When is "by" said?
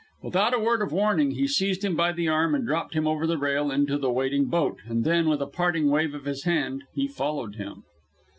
1.95-2.11